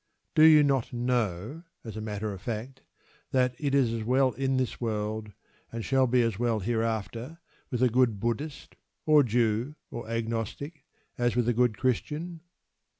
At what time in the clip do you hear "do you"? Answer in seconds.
0.33-0.63